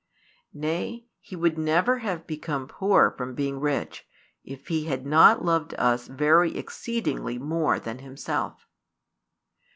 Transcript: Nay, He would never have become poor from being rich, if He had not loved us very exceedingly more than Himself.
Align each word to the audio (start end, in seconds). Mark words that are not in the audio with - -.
Nay, 0.55 1.05
He 1.19 1.35
would 1.35 1.59
never 1.59 1.99
have 1.99 2.25
become 2.25 2.67
poor 2.67 3.11
from 3.15 3.35
being 3.35 3.59
rich, 3.59 4.07
if 4.43 4.67
He 4.69 4.85
had 4.85 5.05
not 5.05 5.45
loved 5.45 5.75
us 5.77 6.07
very 6.07 6.57
exceedingly 6.57 7.37
more 7.37 7.79
than 7.79 7.99
Himself. 7.99 8.65